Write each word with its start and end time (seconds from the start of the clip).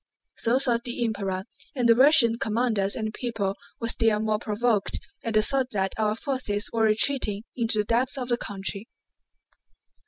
So 0.37 0.57
thought 0.57 0.83
the 0.83 1.05
Emperor, 1.05 1.43
and 1.75 1.87
the 1.87 1.93
Russian 1.93 2.39
commanders 2.39 2.95
and 2.95 3.13
people 3.13 3.55
were 3.79 3.89
still 3.89 4.19
more 4.19 4.39
provoked 4.39 4.99
at 5.23 5.35
the 5.35 5.43
thought 5.43 5.69
that 5.73 5.93
our 5.99 6.15
forces 6.15 6.71
were 6.73 6.85
retreating 6.85 7.43
into 7.55 7.77
the 7.77 7.85
depths 7.85 8.17
of 8.17 8.29
the 8.29 8.37
country. 8.37 8.89